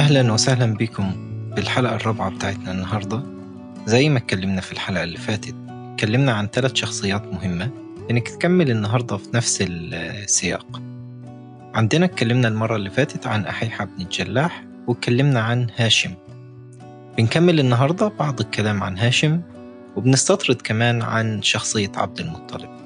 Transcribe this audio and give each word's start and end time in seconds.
أهلا 0.00 0.32
وسهلا 0.32 0.74
بكم 0.74 1.12
بالحلقة 1.56 1.96
الرابعة 1.96 2.30
بتاعتنا 2.30 2.72
النهاردة. 2.72 3.22
زي 3.86 4.08
ما 4.08 4.18
اتكلمنا 4.18 4.60
في 4.60 4.72
الحلقة 4.72 5.02
اللي 5.02 5.16
فاتت 5.18 5.54
اتكلمنا 5.68 6.32
عن 6.32 6.46
ثلاث 6.46 6.74
شخصيات 6.74 7.26
مهمة 7.26 7.70
إنك 8.10 8.28
تكمل 8.28 8.70
النهاردة 8.70 9.16
في 9.16 9.28
نفس 9.34 9.64
السياق. 9.68 10.82
عندنا 11.74 12.04
اتكلمنا 12.04 12.48
المرة 12.48 12.76
اللي 12.76 12.90
فاتت 12.90 13.26
عن 13.26 13.46
أحيحة 13.46 13.84
بن 13.84 14.02
الجلاح 14.02 14.64
واتكلمنا 14.86 15.40
عن 15.40 15.66
هاشم. 15.76 16.14
بنكمل 17.18 17.60
النهاردة 17.60 18.08
بعض 18.08 18.40
الكلام 18.40 18.82
عن 18.82 18.98
هاشم 18.98 19.40
وبنستطرد 19.96 20.62
كمان 20.62 21.02
عن 21.02 21.42
شخصية 21.42 21.92
عبد 21.96 22.20
المطلب. 22.20 22.79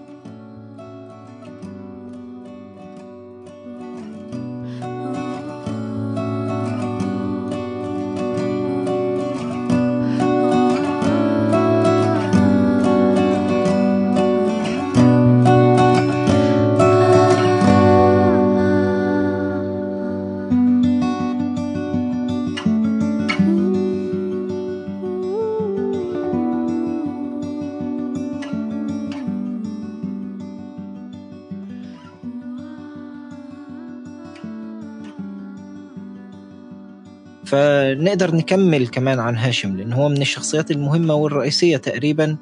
فنقدر 37.84 38.34
نكمل 38.34 38.88
كمان 38.88 39.20
عن 39.20 39.36
هاشم 39.36 39.76
لأنه 39.76 39.96
هو 39.96 40.08
من 40.08 40.22
الشخصيات 40.22 40.70
المهمة 40.70 41.14
والرئيسية 41.14 41.76
تقريبا 41.76 42.36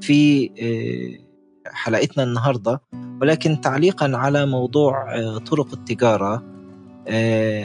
في 0.00 0.50
حلقتنا 1.66 2.24
النهاردة. 2.24 2.80
ولكن 3.22 3.60
تعليقا 3.60 4.16
على 4.16 4.46
موضوع 4.46 5.06
طرق 5.38 5.72
التجارة 5.72 6.42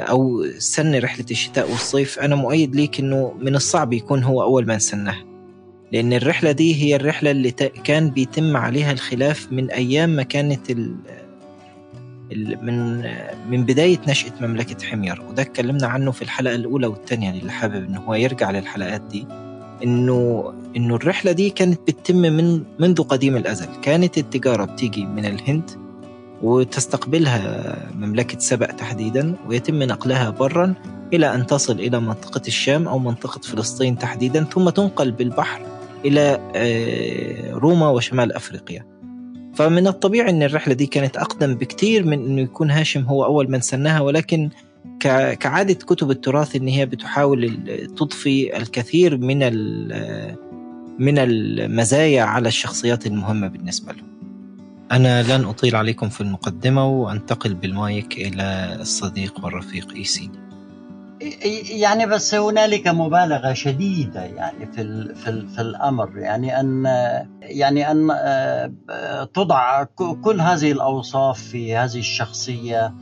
أو 0.10 0.46
سن 0.58 0.96
رحلة 1.00 1.26
الشتاء 1.32 1.72
والصيف 1.72 2.20
أنا 2.20 2.36
مؤيد 2.36 2.76
ليك 2.76 3.00
أنه 3.00 3.34
من 3.40 3.56
الصعب 3.56 3.94
يكون 3.94 4.24
هو 4.24 4.42
أول 4.42 4.68
من 4.68 4.80
سنها 4.80 5.24
لأن 5.92 6.14
الرحلة 6.14 6.52
دي 6.52 6.84
هي 6.84 6.96
الرحلة 6.96 7.32
اللي 7.32 7.52
كان 7.84 8.10
بيتم 8.10 8.58
عليها 8.58 8.92
الخلاف 8.92 9.48
من 9.52 9.72
أيام 9.72 10.10
ما 10.10 10.24
كانت 10.24 10.72
من 12.62 12.98
من 13.50 13.66
بداية 13.66 14.00
نشأة 14.08 14.32
مملكة 14.42 14.86
حمير 14.86 15.22
وده 15.30 15.42
اتكلمنا 15.42 15.88
عنه 15.88 16.12
في 16.12 16.22
الحلقة 16.22 16.56
الأولى 16.56 16.88
والثانية 16.88 17.30
اللي 17.40 17.52
حابب 17.52 17.76
إنه 17.86 18.00
هو 18.00 18.14
يرجع 18.14 18.52
للحلقات 18.52 19.02
دي 19.02 19.28
إنه 19.84 20.54
إنه 20.76 20.96
الرحلة 20.96 21.32
دي 21.32 21.50
كانت 21.50 21.80
بتتم 21.88 22.16
من 22.16 22.64
منذ 22.80 23.02
قديم 23.04 23.38
الأزل. 23.38 23.68
كانت 23.82 24.18
التجارة 24.18 24.66
بتيجي 24.66 25.06
من 25.06 25.26
الهند 25.26 25.72
وتستقبلها 26.42 27.76
مملكة 27.96 28.40
سبأ 28.40 28.66
تحديدا 28.72 29.36
ويتم 29.48 29.84
نقلها 29.84 30.30
برا 30.30 30.74
إلى 31.14 31.36
أن 31.36 31.46
تصل 31.46 31.74
إلى 31.80 32.00
منطقة 32.00 32.42
الشام 32.48 32.88
أو 32.88 33.00
منطقة 33.00 33.40
فلسطين 33.42 33.98
تحديدا 33.98 34.44
ثم 34.44 34.70
تنقل 34.70 35.12
بالبحر 35.12 35.62
إلى 36.06 36.40
روما 37.54 37.90
وشمال 37.90 38.34
أفريقيا. 38.34 38.91
فمن 39.56 39.88
الطبيعي 39.88 40.30
أن 40.30 40.44
الرحلة 40.44 40.74
دي 40.74 40.86
كانت 40.86 41.18
أقدم 41.18 41.56
بكتير 41.56 42.06
من 42.06 42.14
أنه 42.26 42.42
يكون 42.42 42.72
هاشم 42.72 43.02
هو 43.02 43.26
أول 43.26 43.52
من 43.52 43.62
سنها 43.62 44.00
ولكن 44.00 44.50
كعادة 45.40 45.74
كتب 45.74 46.12
التراث 46.12 46.56
أن 46.56 46.68
هي 46.68 46.86
بتحاول 46.86 47.58
تضفي 47.98 48.58
الكثير 48.58 49.18
من 49.18 49.38
من 51.00 51.18
المزايا 51.18 52.24
على 52.24 52.48
الشخصيات 52.48 53.08
المهمة 53.08 53.48
بالنسبة 53.48 53.94
له. 53.94 54.04
أنا 54.92 55.38
لن 55.38 55.46
أطيل 55.46 55.76
عليكم 55.76 56.10
في 56.10 56.22
المقدمة 56.22 56.88
وأنتقل 56.88 57.54
بالمايك 57.54 58.18
إلى 58.18 58.78
الصديق 58.82 59.46
والرفيق 59.46 59.94
إيسيني 59.96 60.51
يعني 61.70 62.06
بس 62.06 62.36
هنالك 62.36 62.88
مبالغة 62.88 63.54
شديدة 63.54 64.24
يعني 64.24 64.72
في 64.72 64.82
ال 64.82 65.16
في, 65.16 65.30
ال 65.30 65.48
في 65.48 65.62
الأمر. 65.62 66.18
يعني 66.18 66.60
ان 66.60 66.86
يعني 67.42 67.92
أن 67.92 68.08
تضع 69.34 69.84
كل 70.24 70.42
هذه 70.42 70.72
الأوصاف 70.72 71.40
في 71.40 71.76
هذه 71.76 72.00
الشخصية. 72.00 72.94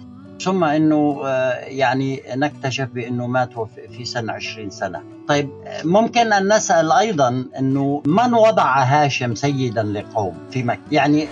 ثم 0.42 0.64
إنه 0.64 1.22
يعني 1.68 2.22
نكتشف 2.36 2.88
بإنه 2.94 3.28
مات 3.28 3.50
في 3.98 4.06
سن 4.06 4.30
20 4.30 4.70
سنة. 4.70 5.02
طيب 5.28 5.50
ممكن 5.84 6.34
أن 6.34 6.54
نسأل 6.54 6.92
أيضا 6.92 7.46
إنه 7.60 8.04
من 8.06 8.34
وضع 8.34 8.84
هاشم 8.84 9.36
سيدا 9.36 9.84
لقوم 9.84 10.38
في 10.52 10.64
مكة؟ 10.64 10.80
يعني 10.92 11.28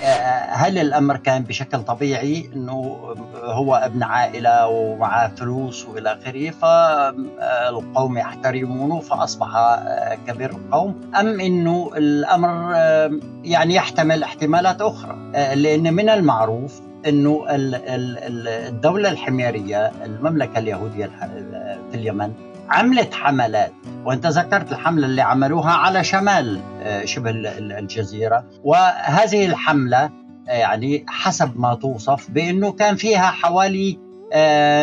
هل 0.50 0.78
الأمر 0.78 1.18
كان 1.18 1.44
بشكل 1.44 1.80
طبيعي 1.84 2.50
إنه 2.56 2.98
هو 3.44 3.76
ابن 3.76 4.04
عائلة 4.04 4.68
ومعاه 4.68 5.28
فلوس 5.28 5.86
وإلى 5.86 6.14
آخره 6.14 6.50
فالقوم 6.50 8.18
يحترمونه 8.18 9.00
فأصبح 9.00 9.80
كبير 10.28 10.50
القوم؟ 10.50 11.12
أم 11.20 11.40
إنه 11.40 11.92
الأمر 11.98 12.74
يعني 13.44 13.76
يحتمل 13.76 14.24
احتمالات 14.24 14.82
أخرى؟ 14.82 15.18
لأن 15.56 15.94
من 15.94 16.10
المعروف 16.10 16.82
إنه 17.08 17.46
الدولة 17.50 19.10
الحميرية 19.10 19.92
المملكة 20.06 20.60
اليهودية 20.60 21.06
في 21.92 21.98
اليمن 21.98 22.32
عملت 22.70 23.14
حملات 23.14 23.74
وأنت 24.06 24.28
ذكرت 24.28 24.72
الحملة 24.72 25.06
اللي 25.06 25.22
عملوها 25.22 25.72
على 25.72 26.04
شمال 26.04 26.60
شبه 27.06 27.30
الجزيرة. 27.80 28.44
وهذه 28.64 29.46
الحملة 29.46 30.10
يعني 30.48 31.06
حسب 31.08 31.60
ما 31.60 31.76
توصف 31.76 32.32
بإنه 32.32 32.72
كان 32.72 32.96
فيها 32.96 33.32
حوالي 33.32 33.98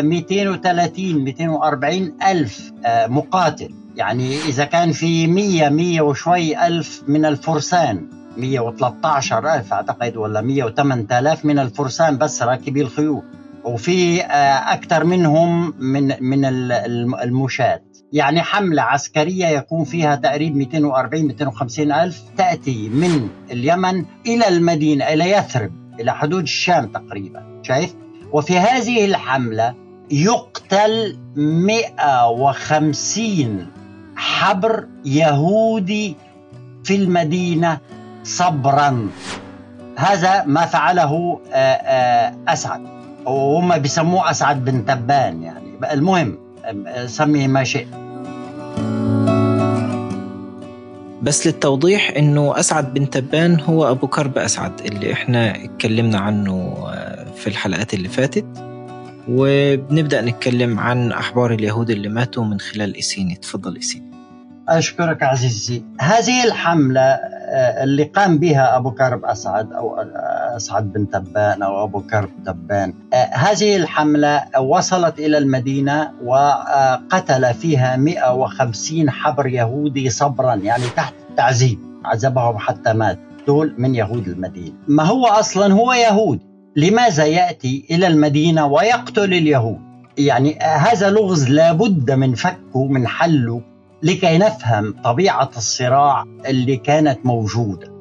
230 0.03 1.25
240 1.25 2.17
ألف 2.27 2.73
مقاتل. 2.87 3.75
يعني 3.97 4.39
إذا 4.39 4.65
كان 4.65 4.93
في 4.93 5.27
100 5.27 5.69
100 5.69 6.01
وشوي 6.01 6.67
ألف 6.67 7.03
من 7.09 7.25
الفرسان. 7.25 8.24
113 8.37 9.55
ألف 9.55 9.73
أعتقد 9.73 10.17
ولا 10.17 10.41
108 10.41 11.19
ألاف 11.19 11.45
من 11.45 11.59
الفرسان 11.59 12.19
بس 12.19 12.43
راكبي 12.43 12.81
الخيول 12.81 13.23
وفي 13.65 14.21
أكثر 14.21 15.05
منهم 15.05 15.75
من 15.79 16.15
من 16.21 16.45
المشاة 17.23 17.81
يعني 18.13 18.43
حملة 18.43 18.83
عسكرية 18.83 19.47
يكون 19.47 19.85
فيها 19.85 20.17
تقريبا 20.17 20.57
240 20.57 21.25
250 21.25 21.93
ألف 21.93 22.23
تأتي 22.37 22.89
من 22.89 23.29
اليمن 23.51 24.05
إلى 24.27 24.49
المدينة 24.49 25.05
إلى 25.05 25.31
يثرب 25.31 25.73
إلى 26.01 26.15
حدود 26.15 26.43
الشام 26.43 26.87
تقريبا. 26.87 27.61
شايف؟ 27.63 27.95
وفي 28.33 28.59
هذه 28.59 29.05
الحملة 29.05 29.75
يقتل 30.11 31.19
150 31.37 33.67
حبر 34.17 34.87
يهودي 35.05 36.17
في 36.85 36.97
المدينة 36.97 37.79
صبرا. 38.25 39.09
هذا 39.97 40.45
ما 40.45 40.67
فعله 40.67 41.41
أسعد. 42.49 42.81
وهم 43.27 43.79
بيسموه 43.79 44.31
أسعد 44.31 44.65
بن 44.65 44.87
تبان 44.87 45.43
يعني. 45.43 45.93
المهم 45.93 46.39
سميه 47.07 47.49
ما 47.49 47.65
شئت. 47.65 47.89
بس 51.23 51.47
للتوضيح 51.47 52.13
إنه 52.17 52.61
أسعد 52.61 52.95
بن 52.95 53.11
تبان 53.11 53.61
هو 53.61 53.91
أبو 53.91 54.07
كرب 54.07 54.39
أسعد 54.39 54.81
اللي 54.81 55.13
إحنا 55.13 55.65
اتكلمنا 55.65 56.19
عنه 56.19 56.75
في 57.37 57.47
الحلقات 57.47 57.95
اللي 57.95 58.09
فاتت. 58.09 58.47
وبنبدأ 59.29 60.21
نتكلم 60.21 60.81
عن 60.81 61.13
احبار 61.13 61.53
اليهود 61.53 61.91
اللي 61.91 62.09
ماتوا 62.09 62.45
من 62.45 62.61
خلال 62.61 62.97
اسيني 62.99 63.35
تفضل 63.35 63.77
اسيني 63.77 64.14
أشكرك 64.69 65.23
عزيزي. 65.23 65.85
هذه 66.01 66.45
الحملة 66.45 67.19
اللي 67.83 68.05
قام 68.05 68.39
بها 68.39 68.77
أبو 68.77 68.91
كرب 68.91 69.25
أسعد 69.25 69.73
أو 69.73 69.97
أسعد 70.57 70.93
بن 70.93 71.11
تبان 71.11 71.63
أو 71.63 71.85
أبو 71.85 72.01
كرب 72.01 72.31
تبان. 72.47 72.95
هذه 73.33 73.77
الحملة 73.77 74.61
وصلت 74.61 75.19
إلى 75.19 75.39
المدينة 75.39 76.11
وقتل 76.25 77.55
فيها 77.55 77.97
150 77.97 79.11
حبر 79.11 79.47
يهودي 79.47 80.11
صبرا 80.11 80.55
يعني 80.55 80.85
تحت 80.97 81.15
التعذيب. 81.31 81.79
عذبهم 82.05 82.59
حتى 82.59 82.93
مات. 82.93 83.19
دول 83.47 83.75
من 83.79 83.95
يهود 83.95 84.29
المدينة. 84.29 84.75
ما 84.89 85.03
هو 85.03 85.27
أصلا 85.27 85.75
هو 85.75 85.93
يهودي 85.93 86.47
لماذا 86.77 87.25
يأتي 87.25 87.87
إلى 87.91 88.07
المدينة 88.07 88.67
ويقتل 88.67 89.35
اليهود؟ 89.35 89.79
يعني 90.19 90.59
هذا 90.59 91.11
لغز 91.11 91.49
لابد 91.49 92.11
من 92.11 92.35
فكه 92.35 92.87
من 92.87 93.07
حله. 93.07 93.63
لكي 94.05 94.39
نفهم 94.39 94.95
طبيعة 95.05 95.51
الصراع 95.57 96.25
اللي 96.47 96.77
كانت 96.77 97.19
موجودة. 97.27 97.95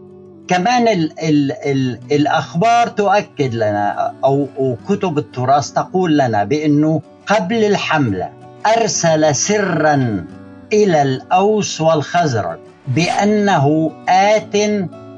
كمان 0.47 0.87
ال 0.87 1.19
ال 1.19 1.51
ال 1.51 1.99
الأخبار 2.11 2.87
تؤكد 2.87 3.53
لنا 3.55 4.13
أو, 4.23 4.47
أو 4.59 4.77
كتب 4.89 5.17
التراث 5.17 5.71
تقول 5.71 6.17
لنا 6.17 6.43
بأنه 6.43 7.01
قبل 7.27 7.63
الحملة 7.63 8.29
أرسل 8.77 9.35
سرا 9.35 10.25
إلى 10.73 11.01
الأوس 11.01 11.81
والخزرج 11.81 12.59
بأنه 12.87 13.91
آت 14.09 14.55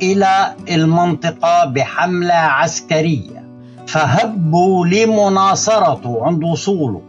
إلى 0.02 0.54
المنطقة 0.70 1.66
بحملة 1.66 2.34
عسكرية. 2.34 3.46
فهبوا 3.88 4.86
لمناصرته 4.86 6.26
عند 6.26 6.44
وصوله. 6.44 7.02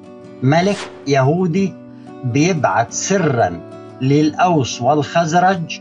ملك 0.43 0.77
يهودي 1.07 1.86
بيبعث 2.33 2.87
سرا 2.91 3.61
للأوس 4.01 4.83
والخزرج 4.83 5.81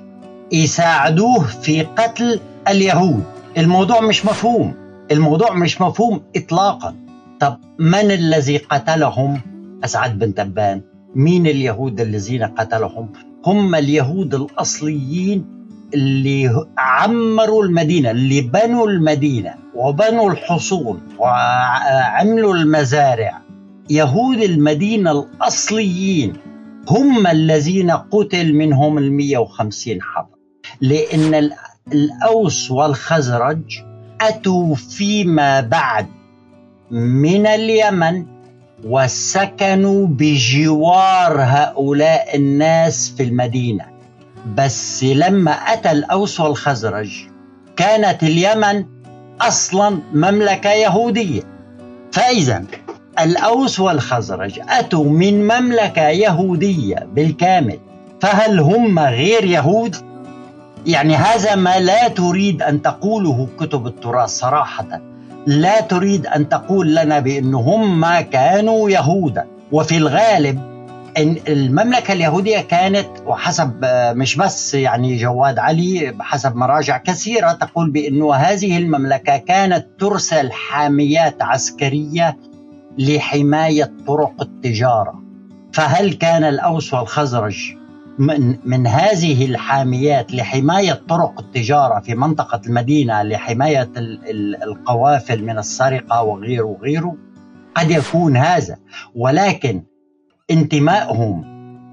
يساعدوه 0.52 1.44
في 1.44 1.82
قتل 1.82 2.40
اليهود. 2.68 3.24
الموضوع 3.58 4.02
مش 4.02 4.26
مفهوم. 4.26 4.74
الموضوع 5.12 5.54
مش 5.54 5.82
مفهوم 5.82 6.22
إطلاقا. 6.36 6.96
طب 7.40 7.58
من 7.80 8.12
الذي 8.12 8.58
قتلهم؟ 8.58 9.42
أسعد 9.86 10.20
بن 10.20 10.36
تبان. 10.36 10.82
مين 11.16 11.48
اليهود 11.48 12.02
الذين 12.02 12.44
قتلهم؟ 12.44 13.10
هم 13.46 13.76
اليهود 13.76 14.36
الأصليين 14.36 15.46
اللي 15.94 16.66
عمروا 16.78 17.64
المدينة 17.64 18.12
اللي 18.12 18.42
بنوا 18.42 18.88
المدينة 18.88 19.54
وبنوا 19.76 20.32
الحصون 20.32 21.02
وعملوا 21.20 22.56
المزارع. 22.56 23.42
يهود 23.90 24.42
المدينة 24.42 25.12
الأصليين 25.12 26.34
هم 26.90 27.28
الذين 27.28 27.92
قتل 27.92 28.54
منهم 28.54 28.98
ال 28.98 29.14
150 29.14 30.02
حرب 30.02 30.28
لأن 30.82 31.52
الأوس 31.94 32.72
والخزرج 32.72 33.84
أتوا 34.22 34.76
فيما 34.76 35.62
بعد 35.62 36.08
من 36.92 37.48
اليمن 37.48 38.26
وسكنوا 38.84 40.08
بجوار 40.08 41.42
هؤلاء 41.42 42.36
الناس 42.36 43.14
في 43.18 43.24
المدينة. 43.24 43.86
بس 44.58 45.04
لما 45.04 45.52
أتى 45.52 45.92
الأوس 45.92 46.40
والخزرج 46.40 47.12
كانت 47.78 48.24
اليمن 48.24 48.86
أصلا 49.42 50.00
مملكة 50.14 50.70
يهودية. 50.70 51.42
فإذا 52.12 52.64
الأوس 53.20 53.80
والخزرج 53.80 54.60
أتوا 54.70 55.06
من 55.06 55.44
مملكة 55.44 56.08
يهودية 56.08 57.08
بالكامل 57.14 57.80
فهل 58.22 58.60
هم 58.60 59.00
غير 59.00 59.46
يهود؟ 59.46 59.96
يعني 60.86 61.16
هذا 61.16 61.56
ما 61.56 61.80
لا 61.80 62.08
تريد 62.08 62.62
أن 62.62 62.82
تقوله 62.82 63.48
كتب 63.60 63.88
التراث 63.88 64.30
صراحة 64.30 65.02
لا 65.48 65.82
تريد 65.82 66.28
أن 66.28 66.50
تقول 66.50 66.96
لنا 66.96 67.20
بأن 67.20 67.54
هم 67.54 68.20
كانوا 68.20 68.90
يهودا 68.90 69.46
وفي 69.72 69.98
الغالب 69.98 70.76
إن 71.18 71.36
المملكة 71.48 72.14
اليهودية 72.14 72.60
كانت 72.60 73.08
وحسب 73.26 73.72
مش 74.16 74.36
بس 74.36 74.74
يعني 74.74 75.18
جواد 75.18 75.60
علي 75.60 76.16
حسب 76.20 76.56
مراجع 76.56 76.98
كثيرة 76.98 77.52
تقول 77.52 77.90
بأن 77.90 78.24
هذه 78.24 78.78
المملكة 78.78 79.38
كانت 79.38 79.86
ترسل 80.00 80.52
حاميات 80.52 81.42
عسكرية 81.42 82.38
لحماية 82.98 83.92
طرق 84.08 84.42
التجارة. 84.42 85.24
فهل 85.74 86.14
كان 86.14 86.44
الأوس 86.44 86.94
والخزرج 86.94 87.76
من, 88.20 88.58
من 88.66 88.88
هذه 88.88 89.46
الحاميات 89.46 90.34
لحماية 90.34 91.02
طرق 91.10 91.40
التجارة 91.40 92.00
في 92.00 92.16
منطقة 92.16 92.62
المدينة 92.68 93.24
لحماية 93.24 93.90
القوافل 94.64 95.44
من 95.44 95.58
السرقة 95.58 96.24
وغيره 96.24 96.66
وغيره؟ 96.66 97.16
قد 97.76 97.92
يكون 97.92 98.38
هذا 98.38 98.78
ولكن 99.16 99.84
انتمائهم 100.52 101.44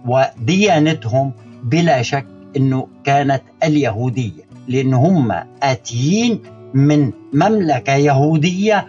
وديانتهم 0.07 1.33
بلا 1.63 2.03
شك 2.03 2.27
إنه 2.57 2.89
كانت 3.05 3.43
اليهودية 3.65 4.43
لأن 4.69 4.95
هم 4.95 5.33
آتيين 5.63 6.43
من 6.75 7.13
مملكة 7.33 7.93
يهودية 7.93 8.87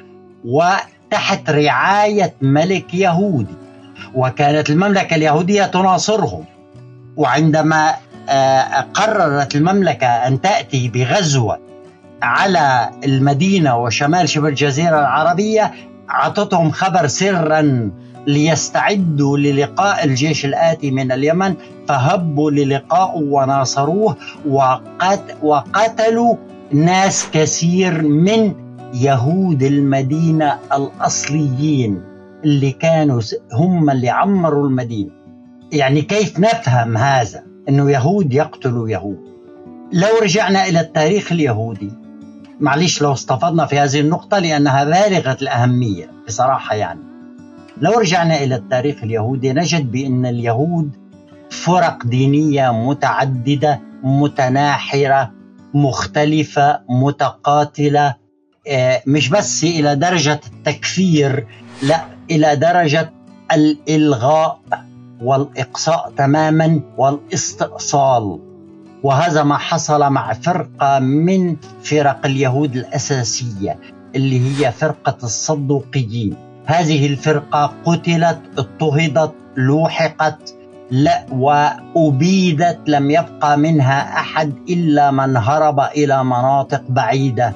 وتحت 1.14 1.50
رعاية 1.50 2.34
ملك 2.42 2.94
يهودي 2.94 3.56
وكانت 4.16 4.70
المملكة 4.70 5.16
اليهودية 5.16 5.66
تناصرهم. 5.66 6.46
وعندما 7.16 7.94
آه، 8.30 8.82
قررت 8.94 9.56
المملكة 9.56 10.08
أن 10.08 10.42
تأتي 10.42 10.88
بغزوة 10.88 11.60
على 12.22 12.90
المدينة 13.04 13.78
وشمال 13.78 14.30
شبه 14.30 14.48
الجزيرة 14.48 15.00
العربية 15.00 15.72
أعطتهم 16.10 16.72
خبر 16.72 17.08
سرا 17.08 17.92
ليستعدوا 18.28 19.38
للقاء 19.38 20.06
الجيش 20.06 20.46
الآتي 20.46 20.92
من 20.92 21.12
اليمن 21.12 21.56
فهبوا 21.88 22.52
للقائه 22.52 23.22
وناصروه 23.22 24.18
وقت 24.50 25.24
وقتلوا 25.42 26.36
ناس 26.72 27.28
كثير 27.34 28.02
من 28.02 28.63
يهود 28.94 29.64
المدينة 29.64 30.60
الأصليين 30.74 32.02
اللي 32.44 32.72
كانوا 32.72 33.22
هم 33.54 33.90
اللي 33.90 34.10
عمروا 34.10 34.68
المدينة. 34.68 35.12
يعني 35.72 36.02
كيف 36.02 36.40
نفهم 36.40 36.98
هذا؟ 36.98 37.44
أنه 37.70 37.92
يهود 37.92 38.34
يقتلوا 38.34 38.90
يهود. 38.90 39.20
لو 39.94 40.08
رجعنا 40.22 40.68
إلى 40.68 40.80
التاريخ 40.80 41.32
اليهودي 41.32 41.92
معلش 42.60 43.02
لو 43.02 43.14
استفدنا 43.14 43.66
في 43.66 43.80
هذه 43.80 44.00
النقطة 44.00 44.40
لأنها 44.40 44.84
بالغة 44.84 45.38
الأهمية 45.42 46.12
بصراحة 46.28 46.76
يعني. 46.76 47.00
لو 47.78 47.92
رجعنا 47.92 48.44
إلى 48.44 48.56
التاريخ 48.56 49.04
اليهودي 49.04 49.54
نجد 49.54 49.92
بأن 49.92 50.26
اليهود 50.26 50.92
فرق 51.50 52.06
دينية 52.06 52.72
متعددة 52.72 53.82
متناحرة 54.04 55.32
مختلفة 55.74 56.80
متقاتلة 56.90 58.23
مش 59.08 59.30
بس 59.30 59.64
إلى 59.64 59.96
درجة 59.96 60.40
التكفير 60.54 61.48
لا 61.84 62.06
إلى 62.32 62.56
درجة 62.56 63.12
الإلغاء 63.52 64.60
والإقصاء 65.22 66.12
تماما 66.18 66.80
والاستئصال. 66.98 68.40
وهذا 69.04 69.44
ما 69.44 69.58
حصل 69.58 70.10
مع 70.10 70.34
فرقة 70.34 71.00
من 71.00 71.56
فرق 71.84 72.26
اليهود 72.26 72.76
الأساسية 72.76 73.80
اللي 74.16 74.40
هي 74.66 74.72
فرقة 74.72 75.18
الصدوقيين. 75.24 76.36
هذه 76.66 77.08
الفرقة 77.08 77.74
قتلت 77.86 78.40
اضطهدت 78.58 79.34
لوحقت 79.58 80.54
لا 80.92 81.26
وأبيدت 81.32 82.80
لم 82.88 83.12
يبقى 83.12 83.58
منها 83.58 84.20
أحد 84.20 84.54
إلا 84.70 85.12
من 85.12 85.38
هرب 85.38 85.80
إلى 85.80 86.24
مناطق 86.24 86.82
بعيدة. 86.90 87.54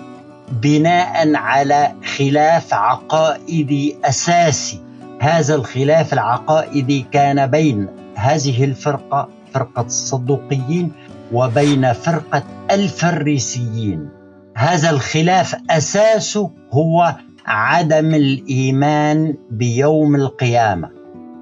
بناء 0.52 1.36
على 1.36 1.94
خلاف 2.18 2.74
عقائدي 2.74 3.98
أساسي 4.06 4.82
هذا 5.20 5.56
الخلاف 5.56 6.14
العقائدي 6.14 7.06
كان 7.12 7.48
بين 7.48 7.88
هذه 8.16 8.64
الفرقة 8.64 9.30
فرقة 9.54 9.82
الصدوقيين 9.86 10.92
وبين 11.34 11.94
فرقة 11.94 12.44
الفريسيين. 12.72 14.10
هذا 14.56 14.90
الخلاف 14.90 15.56
أساسه 15.70 16.52
هو 16.72 17.16
عدم 17.46 18.16
الإيمان 18.16 19.36
بيوم 19.52 20.16
القيامة. 20.16 20.90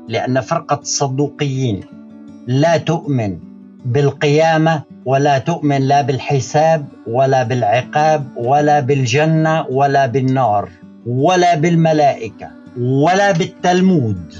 لأن 0.07 0.41
فرقة 0.41 0.79
الصدوقيين 0.79 1.81
لا 2.47 2.77
تؤمن 2.77 3.39
بالقيامة 3.85 4.83
ولا 5.05 5.37
تؤمن 5.37 5.81
لا 5.81 6.01
بالحساب 6.01 6.85
ولا 7.07 7.43
بالعقاب 7.43 8.27
ولا 8.37 8.79
بالجنة 8.79 9.65
ولا 9.69 10.05
بالنار 10.05 10.69
ولا 11.05 11.55
بالملائكة 11.55 12.51
ولا 12.79 13.31
بالتلمود. 13.31 14.33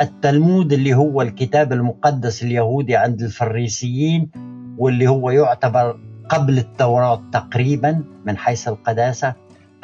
التلمود 0.00 0.72
اللي 0.72 0.94
هو 0.94 1.22
الكتاب 1.22 1.72
المقدس 1.72 2.42
اليهودي 2.42 2.96
عند 2.96 3.22
الفريسيين 3.22 4.30
واللي 4.78 5.08
هو 5.08 5.30
يعتبر 5.30 5.98
قبل 6.28 6.58
التوراة 6.58 7.22
تقريبا 7.32 8.04
من 8.26 8.36
حيث 8.36 8.68
القداسة. 8.68 9.34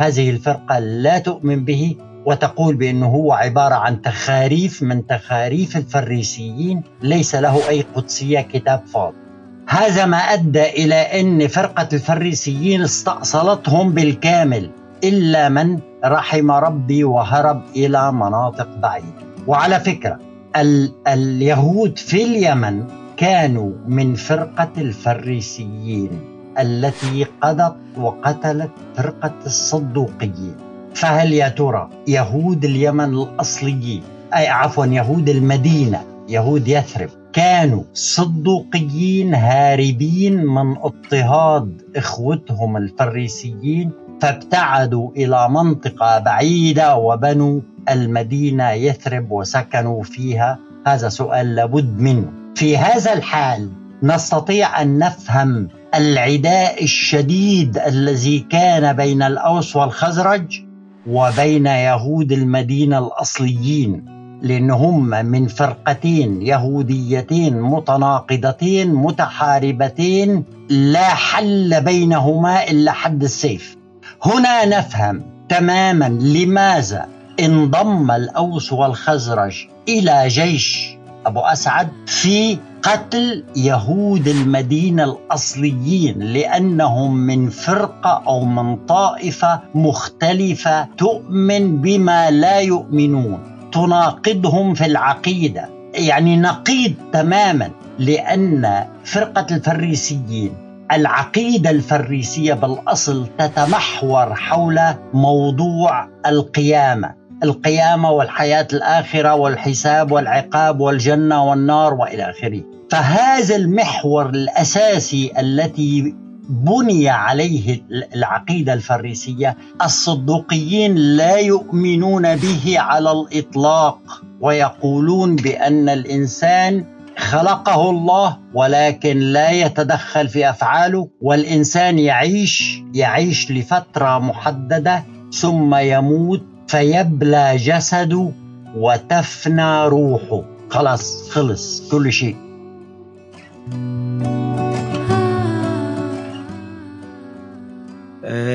هذه 0.01 0.31
الفرقة 0.31 0.79
لا 0.79 1.19
تؤمن 1.19 1.65
به 1.65 1.97
وتقول 2.27 2.77
بأنه 2.77 3.07
هو 3.07 3.33
عبارة 3.33 3.75
عن 3.75 4.03
تخاريف 4.03 4.83
من 4.83 5.07
تخاريف 5.07 5.77
الفريسيين. 5.77 6.83
ليس 7.03 7.35
له 7.35 7.69
أي 7.69 7.83
قدسية 7.83 8.41
كتاب 8.41 8.87
فاضي. 8.87 9.26
هذا 9.69 10.07
ما 10.07 10.17
أدى 10.17 10.63
إلى 10.65 10.95
أن 10.95 11.49
فرقة 11.49 11.89
الفريسيين 11.93 12.83
استأصلتهم 12.83 13.93
بالكامل 13.93 14.71
إلا 15.05 15.49
من 15.49 15.79
رحم 16.05 16.51
ربي 16.51 17.05
وهرب 17.05 17.63
إلى 17.77 18.13
مناطق 18.13 18.69
بعيدة. 18.83 19.27
وعلى 19.47 19.81
فكرة 19.81 20.19
ال- 20.57 20.93
اليهود 21.09 21.99
في 21.99 22.25
اليمن 22.25 22.85
كانوا 23.17 23.73
من 23.89 24.15
فرقة 24.15 24.69
الفريسيين 24.79 26.11
التي 26.59 27.27
قضت 27.43 27.77
وقتلت 27.99 28.71
فرقة 28.97 29.35
الصدوقيين. 29.47 30.55
فهل 30.95 31.33
يا 31.33 31.49
ترى 31.49 31.89
يهود 32.09 32.65
اليمن 32.65 33.05
الأصليين 33.15 34.03
أي 34.35 34.49
عفوا 34.49 34.87
يهود 34.87 35.29
المدينة 35.29 36.05
يهود 36.29 36.69
يثرب 36.69 37.09
كانوا 37.37 37.83
صدوقيين 37.95 39.35
هاربين 39.35 40.45
من 40.45 40.77
اضطهاد 40.77 41.83
إخوتهم 41.97 42.77
الفريسيين 42.77 43.91
فابتعدوا 44.23 45.11
إلى 45.17 45.49
منطقة 45.49 46.19
بعيدة 46.19 46.97
وبنوا 46.97 47.61
المدينة 47.91 48.71
يثرب 48.71 49.31
وسكنوا 49.31 50.03
فيها. 50.03 50.59
هذا 50.87 51.09
سؤال 51.09 51.55
لابد 51.55 52.01
منه. 52.01 52.33
في 52.55 52.79
هذا 52.79 53.13
الحال 53.13 53.71
نستطيع 54.03 54.83
أن 54.83 54.99
نفهم 54.99 55.69
العداء 55.95 56.85
الشديد 56.85 57.79
الذي 57.79 58.39
كان 58.39 58.97
بين 58.97 59.23
الأوس 59.23 59.77
والخزرج 59.77 60.61
وبين 61.07 61.67
يهود 61.67 62.33
المدينة 62.33 62.99
الأصليين. 62.99 64.16
لأن 64.43 64.71
هم 64.71 65.09
من 65.09 65.47
فرقتين 65.47 66.43
يهوديتين 66.43 67.61
متناقضتين 67.61 68.95
متحاربتين 68.95 70.45
لا 70.71 71.09
حل 71.09 71.81
بينهما 71.81 72.71
إلا 72.71 72.93
حد 72.93 73.23
السيف. 73.23 73.77
هنا 74.23 74.65
نفهم 74.79 75.23
تماما 75.49 76.09
لماذا 76.09 77.09
انضم 77.41 78.11
الأوس 78.11 78.73
والخزرج 78.73 79.67
إلى 79.89 80.29
جيش 80.29 80.97
أبو 81.27 81.41
أسعد 81.41 81.89
في 82.07 82.59
قتل 82.83 83.45
يهود 83.57 84.29
المدينة 84.29 85.05
الأصليين 85.05 86.19
لأنهم 86.19 87.17
من 87.17 87.49
فرقة 87.49 88.23
أو 88.27 88.45
من 88.45 88.77
طائفة 88.77 89.61
مختلفة 89.75 90.85
تؤمن 90.85 91.81
بما 91.81 92.31
لا 92.31 92.61
يؤمنون. 92.61 93.56
تناقضهم 93.73 94.75
في 94.75 94.87
العقيدة. 94.87 95.69
يعني 95.95 96.37
نقيض 96.37 96.95
تماما 97.13 97.71
لأن 97.99 98.85
فرقة 99.05 99.57
الفريسيين 99.57 100.53
العقيدة 100.93 101.71
الفريسية 101.71 102.55
بالأصل 102.55 103.27
تتمحور 103.39 104.35
حول 104.35 104.81
موضوع 105.15 106.09
القيامة. 106.27 107.15
القيامة 107.43 108.11
والحياة 108.11 108.69
الآخرة 108.73 109.35
والحساب 109.35 110.13
والعقاب 110.13 110.81
والجنة 110.81 111.45
والنار 111.45 111.95
وإلى 111.95 112.31
آخره. 112.31 112.63
فهذا 112.91 113.57
المحور 113.57 114.29
الأساسي 114.29 115.33
التي 115.39 116.15
بني 116.49 117.09
عليه 117.09 117.83
العقيدة 118.15 118.73
الفريسية 118.73 119.57
الصدوقيين 119.83 120.95
لا 120.95 121.37
يؤمنون 121.37 122.37
به 122.37 122.75
على 122.79 123.13
الإطلاق 123.13 124.23
ويقولون 124.41 125.37
بأن 125.37 125.89
الإنسان 125.89 126.85
خلقه 127.19 127.91
الله 127.91 128.37
ولكن 128.55 129.19
لا 129.19 129.51
يتدخل 129.51 130.29
في 130.29 130.51
أفعاله 130.51 131.09
والإنسان 131.21 131.99
يعيش 131.99 132.83
يعيش 132.95 133.51
لفترة 133.51 134.19
محددة 134.19 135.05
ثم 135.33 135.75
يموت 135.75 136.43
فيبلى 136.69 137.57
جسده 137.57 138.31
وتفنى 138.77 139.87
روحه. 139.87 140.43
خلاص 140.71 141.31
خلص 141.31 141.89
كل 141.91 142.13
شيء. 142.13 142.37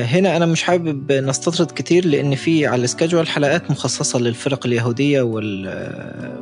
هنا 0.04 0.36
أنا 0.36 0.46
مش 0.46 0.62
حابب 0.62 1.12
نستطرد 1.12 1.70
كتير 1.70 2.06
لأن 2.06 2.34
في 2.34 2.66
على 2.66 2.84
السكجول 2.84 3.28
حلقات 3.28 3.70
مخصصة 3.70 4.18
للفرق 4.18 4.66
اليهودية 4.66 5.22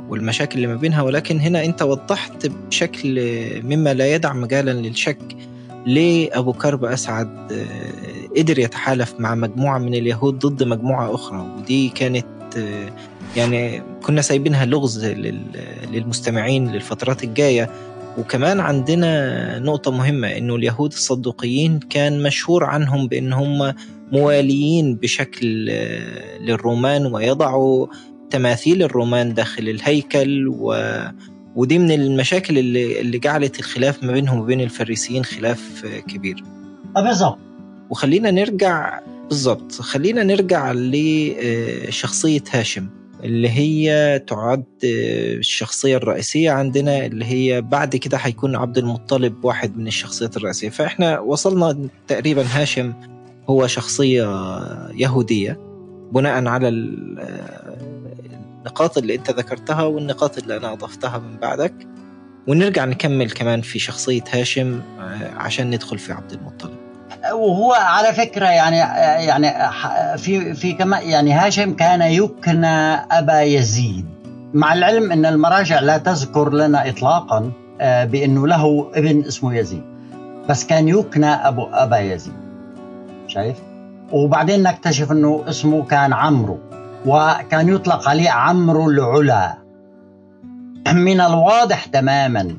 والمشاكل 0.08 0.56
اللي 0.56 0.66
ما 0.66 0.75
بينها 0.75 1.02
ولكن 1.02 1.40
هنا 1.40 1.64
أنت 1.64 1.82
وضحت 1.82 2.46
بشكل 2.46 3.20
مما 3.64 3.94
لا 3.94 4.14
يدع 4.14 4.32
مجالا 4.32 4.70
للشك 4.70 5.37
ليه 5.87 6.30
أبو 6.32 6.52
كرب 6.52 6.84
أسعد 6.84 7.52
قدر 8.37 8.58
يتحالف 8.58 9.14
مع 9.18 9.34
مجموعة 9.34 9.78
من 9.78 9.94
اليهود 9.94 10.38
ضد 10.38 10.62
مجموعة 10.62 11.14
أخرى. 11.14 11.46
ودي 11.58 11.88
كانت 11.88 12.26
يعني 13.37 13.82
كنا 14.02 14.22
سايبينها 14.22 14.64
لغز 14.64 15.04
للمستمعين 15.92 16.72
للفترات 16.72 17.25
الجاية. 17.25 17.70
وكمان 18.18 18.60
عندنا 18.60 19.58
نقطة 19.58 19.90
مهمة 19.90 20.28
إنه 20.28 20.56
اليهود 20.56 20.92
الصدوقيين 20.92 21.78
كان 21.78 22.22
مشهور 22.22 22.64
عنهم 22.64 23.08
بإن 23.08 23.32
هم 23.32 23.74
مواليين 24.12 24.94
بشكل 24.96 25.46
للرومان 26.40 27.06
ويضعوا 27.06 27.86
تماثيل 28.30 28.82
الرومان 28.82 29.34
داخل 29.34 29.68
الهيكل 29.68 30.48
و... 30.48 30.74
ودي 31.56 31.78
من 31.78 31.90
المشاكل 31.92 32.58
اللي, 32.58 33.00
اللي 33.00 33.18
جعلت 33.18 33.58
الخلاف 33.58 34.04
ما 34.04 34.12
بينهم 34.12 34.40
وبين 34.40 34.60
الفريسيين 34.60 35.24
خلاف 35.24 35.86
كبير. 36.08 36.44
بالظبط. 36.94 37.38
وخلينا 37.90 38.30
نرجع 38.30 39.00
بالظبط 39.28 39.72
خلينا 39.72 40.22
نرجع 40.22 40.72
لشخصية 40.76 42.42
هاشم. 42.50 42.86
اللي 43.24 43.50
هي 43.50 44.18
تعد 44.18 44.64
الشخصية 44.84 45.96
الرئيسية 45.96 46.50
عندنا 46.50 47.06
اللي 47.06 47.24
هي 47.24 47.60
بعد 47.60 47.96
كده 47.96 48.18
هيكون 48.18 48.56
عبد 48.56 48.78
المطلب 48.78 49.44
واحد 49.44 49.78
من 49.78 49.86
الشخصيات 49.86 50.36
الرئيسية. 50.36 50.68
فإحنا 50.68 51.20
وصلنا 51.20 51.88
تقريبا 52.08 52.44
هاشم 52.50 52.92
هو 53.50 53.66
شخصية 53.66 54.24
يهودية 54.94 55.60
بناء 56.12 56.46
على 56.46 56.68
النقاط 58.58 58.98
اللي 58.98 59.14
أنت 59.14 59.30
ذكرتها 59.30 59.82
والنقاط 59.82 60.38
اللي 60.38 60.56
أنا 60.56 60.72
أضفتها 60.72 61.18
من 61.18 61.36
بعدك. 61.36 61.74
ونرجع 62.48 62.84
نكمل 62.84 63.30
كمان 63.30 63.60
في 63.60 63.78
شخصية 63.78 64.24
هاشم 64.30 64.80
عشان 65.36 65.70
ندخل 65.70 65.98
في 65.98 66.12
عبد 66.12 66.32
المطلب. 66.32 66.79
وهو 67.32 67.72
على 67.72 68.12
فكرة 68.12 68.46
يعني 68.46 68.76
يعني 69.26 69.52
في 70.18 70.54
في 70.54 70.72
كما 70.72 71.00
يعني 71.00 71.32
هاشم 71.32 71.74
كان 71.74 72.02
يكنى 72.02 72.94
أبا 72.94 73.40
يزيد. 73.40 74.06
مع 74.54 74.72
العلم 74.72 75.12
أن 75.12 75.26
المراجع 75.26 75.80
لا 75.80 75.98
تذكر 75.98 76.52
لنا 76.52 76.88
اطلاقا 76.88 77.52
بانه 77.80 78.46
له 78.46 78.90
ابن 78.94 79.24
اسمه 79.24 79.54
يزيد. 79.54 79.82
بس 80.48 80.66
كان 80.66 80.88
يكنى 80.88 81.26
أبو 81.26 81.66
أبا 81.72 81.98
يزيد. 81.98 82.34
شايف؟ 83.26 83.56
وبعدين 84.12 84.62
نكتشف 84.62 85.12
أنه 85.12 85.44
اسمه 85.48 85.84
كان 85.84 86.12
عمرو 86.12 86.58
وكان 87.06 87.68
يطلق 87.68 88.08
عليه 88.08 88.30
عمرو 88.30 88.90
العلا. 88.90 89.58
من 90.92 91.20
الواضح 91.20 91.84
تماما 91.84 92.56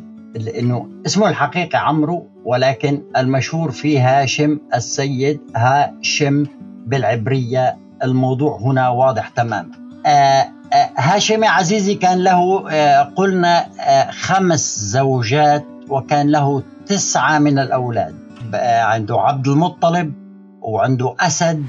أنه 0.60 0.90
اسمه 1.06 1.30
الحقيقي 1.30 1.80
عمرو 1.88 2.31
ولكن 2.46 3.02
المشهور 3.18 3.72
فيه 3.72 4.22
هاشم 4.22 4.60
السيد 4.76 5.40
هاشم 5.56 6.46
بالعبرية. 6.86 7.78
الموضوع 8.04 8.60
هنا 8.62 8.90
واضح 8.90 9.28
تماما 9.30 9.72
آه 10.06 10.10
آه 10.10 10.90
هاشم 10.98 11.44
عزيزي 11.44 11.96
كان 11.96 12.18
له 12.24 12.70
آه 12.72 13.02
قلنا 13.16 13.66
خمس 14.12 14.80
زوجات 14.80 15.66
وكان 15.90 16.32
له 16.32 16.64
تسعة 16.86 17.40
من 17.40 17.60
الأولاد. 17.60 18.16
عنده 18.64 19.20
عبد 19.20 19.48
المطلب 19.48 20.14
وعنده 20.62 21.16
أسد 21.20 21.66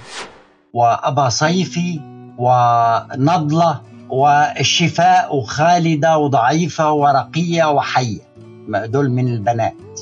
وأبا 0.72 1.28
صيفي 1.28 2.00
ونضلة 2.38 3.80
والشفاء 4.10 5.36
وخالدة 5.36 6.18
وضعيفة 6.18 6.92
ورقية 6.92 7.70
وحية. 7.70 8.20
دول 8.68 9.10
من 9.10 9.28
البنات. 9.28 10.00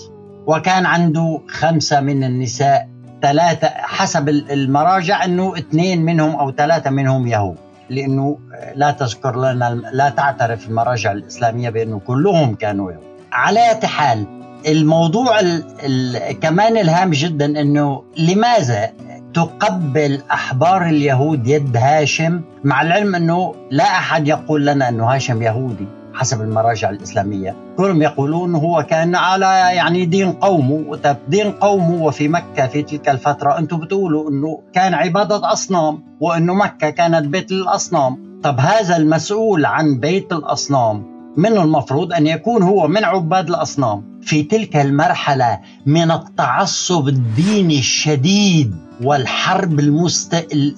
وكان 0.51 0.87
عنده 0.87 1.41
خمسة 1.49 2.01
من 2.01 2.25
النساء 2.25 2.89
ثلاثة 3.23 3.69
حسب 3.69 4.29
المراجع 4.29 5.25
أنه 5.25 5.59
اثنين 5.59 6.03
منهم 6.03 6.37
أو 6.37 6.53
ثلاثة 6.53 6.91
منهم 6.91 7.27
يهود. 7.27 7.57
لأنه 7.91 8.39
لا 8.75 8.91
تذكر 8.91 9.37
لنا 9.37 9.83
لا 9.93 10.09
تعترف 10.09 10.69
المراجع 10.69 11.13
الإسلامية 11.13 11.71
بأنه 11.71 11.99
كلهم 11.99 12.55
كانوا 12.55 12.93
يهود. 12.93 13.03
على 13.33 13.79
حال 13.85 14.27
الموضوع 14.67 15.41
ال 15.41 15.65
ال 15.85 16.41
كمان 16.41 16.77
الهام 16.77 17.11
جدا 17.11 17.61
أنه 17.61 18.03
لماذا 18.19 18.91
تقبل 19.35 20.23
أحبار 20.33 20.87
اليهود 20.87 21.47
يد 21.47 21.77
هاشم؟ 21.77 22.41
مع 22.65 22.83
العلم 22.83 23.15
أنه 23.15 23.55
لا 23.71 23.85
أحد 23.85 24.29
يقول 24.29 24.67
لنا 24.67 24.89
أنه 24.89 25.15
هاشم 25.15 25.43
يهودي. 25.43 26.00
حسب 26.15 26.41
المراجع 26.41 26.91
الإسلامية. 26.91 27.57
كلهم 27.77 28.03
يقولون 28.03 28.55
هو 28.55 28.83
كان 28.83 29.15
على 29.15 29.47
يعني 29.77 30.05
دين 30.05 30.33
قومه 30.33 30.97
طب 30.97 31.17
دين 31.29 31.53
قومه 31.53 32.03
وفي 32.03 32.29
مكة 32.29 32.67
في 32.67 32.83
تلك 32.83 33.09
الفترة. 33.09 33.59
أنتم 33.59 33.81
بتقولوا 33.81 34.31
أنه 34.31 34.63
كان 34.73 34.95
عبادة 34.95 35.53
أصنام 35.53 36.03
وأنه 36.21 36.55
مكة 36.55 36.91
كانت 36.91 37.27
بيت 37.27 37.53
الأصنام. 37.53 38.41
طب 38.43 38.61
هذا 38.61 38.97
المسؤول 38.97 39.67
عن 39.67 40.01
بيت 40.01 40.33
الأصنام 40.33 41.20
من 41.37 41.57
المفروض 41.57 42.13
أن 42.13 42.27
يكون 42.27 42.63
هو 42.63 42.89
من 42.89 43.05
عباد 43.05 43.49
الأصنام 43.49 44.21
في 44.23 44.43
تلك 44.43 44.77
المرحلة 44.77 45.61
من 45.87 46.11
التعصب 46.11 47.09
الديني 47.09 47.79
الشديد 47.79 48.75
والحرب 49.03 49.81
المست... 49.81 50.35
ال... 50.35 50.75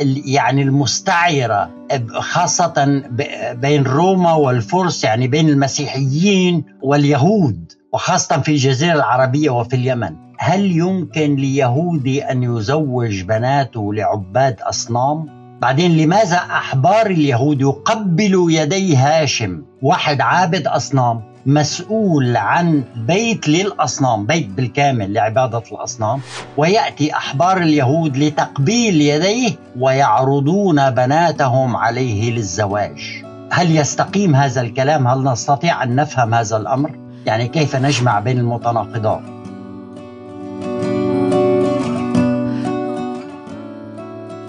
ال... 0.00 0.22
يعني 0.26 0.62
المستعرة 0.62 1.70
خاصة 2.12 3.02
بين 3.52 3.82
روما 3.82 4.32
والفرس 4.34 5.04
يعني 5.04 5.28
بين 5.28 5.48
المسيحيين 5.48 6.64
واليهود 6.82 7.72
وخاصة 7.92 8.40
في 8.40 8.48
الجزيرة 8.52 8.94
العربية 8.94 9.50
وفي 9.50 9.76
اليمن 9.76 10.16
هل 10.38 10.72
يمكن 10.72 11.36
ليهودي 11.36 12.22
أن 12.24 12.42
يزوج 12.42 13.22
بناته 13.22 13.94
لعباد 13.94 14.60
أصنام؟ 14.60 15.43
بعدين 15.64 15.96
لماذا 15.96 16.36
أحبار 16.36 17.06
اليهود 17.06 17.60
يقبلوا 17.60 18.50
يدي 18.50 18.96
هاشم 18.96 19.62
واحد 19.82 20.20
عابد 20.20 20.66
أصنام 20.66 21.22
مسؤول 21.46 22.36
عن 22.36 22.84
بيت 22.96 23.48
للأصنام 23.48 24.26
بيت 24.26 24.48
بالكامل 24.48 25.12
لعبادة 25.12 25.62
الأصنام 25.72 26.20
ويأتي 26.56 27.16
أحبار 27.16 27.56
اليهود 27.56 28.16
لتقبيل 28.16 29.00
يديه 29.00 29.50
ويعرضون 29.80 30.90
بناتهم 30.90 31.76
عليه 31.76 32.30
للزواج 32.30 33.24
هل 33.50 33.76
يستقيم 33.76 34.36
هذا 34.36 34.60
الكلام؟ 34.60 35.08
هل 35.08 35.24
نستطيع 35.24 35.82
أن 35.82 35.96
نفهم 35.96 36.34
هذا 36.34 36.56
الأمر؟ 36.56 36.90
يعني 37.26 37.48
كيف 37.48 37.76
نجمع 37.76 38.20
بين 38.20 38.38
المتناقضات؟ 38.38 39.33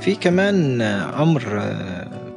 في 0.05 0.15
كمان 0.15 0.81
أمر 0.81 1.73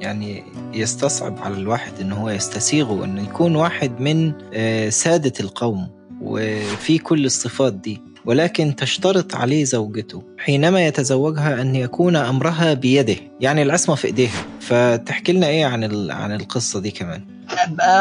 يعني 0.01 0.43
يستصعب 0.75 1.39
على 1.39 1.55
الواحد 1.55 1.93
انه 2.01 2.17
هو 2.17 2.31
يستسيغه 2.31 3.05
انه 3.05 3.23
يكون 3.23 3.57
واحد 3.57 4.01
من 4.01 4.33
آه، 4.55 4.89
سادة 4.89 5.33
القوم 5.41 5.89
وفي 6.21 6.99
كل 6.99 7.25
الصفات 7.25 7.73
دي. 7.73 8.03
ولكن 8.25 8.77
تشترط 8.77 9.35
عليه 9.35 9.65
زوجته 9.65 10.23
حينما 10.39 10.87
يتزوجها 10.87 11.61
أن 11.61 11.77
يكون 11.77 12.17
أمرها 12.17 12.75
بيده 12.75 13.17
يعني 13.41 13.63
العصمة 13.63 13.95
في 13.95 14.07
إيديها. 14.07 14.47
فتحكي 14.61 15.33
لنا 15.33 15.47
إيه 15.47 15.65
عن 15.65 16.11
عن 16.11 16.33
القصة 16.33 16.81
دي 16.81 16.91
كمان؟ 16.91 17.21
آه، 17.21 17.38